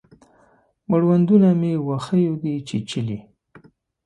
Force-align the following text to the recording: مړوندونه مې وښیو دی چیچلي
مړوندونه 0.89 1.49
مې 1.59 1.71
وښیو 1.87 2.33
دی 2.41 2.53
چیچلي 2.67 3.19